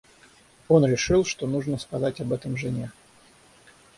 [0.67, 2.91] Он решил, что нужно сказать об этом жене.